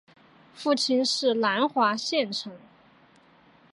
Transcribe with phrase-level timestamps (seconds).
[0.55, 2.51] 父亲是南华县丞。